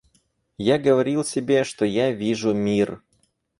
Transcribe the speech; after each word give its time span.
Я 0.57 0.79
говорил 0.79 1.23
себе, 1.23 1.63
что 1.63 1.85
я 1.85 2.11
вижу 2.11 2.55
мир. 2.55 3.03